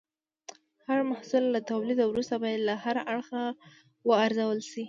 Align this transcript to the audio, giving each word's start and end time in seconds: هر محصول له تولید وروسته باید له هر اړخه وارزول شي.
هر 0.87 0.99
محصول 1.11 1.43
له 1.53 1.59
تولید 1.71 1.99
وروسته 2.03 2.35
باید 2.43 2.59
له 2.67 2.75
هر 2.83 2.97
اړخه 3.11 3.43
وارزول 4.09 4.59
شي. 4.69 4.79